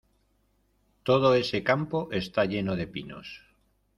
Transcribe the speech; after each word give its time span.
Todo 1.07 1.27
ese 1.43 1.59
campo 1.69 1.99
está 2.21 2.41
lleno 2.45 2.73
de 2.79 2.87
pinos. 2.93 3.27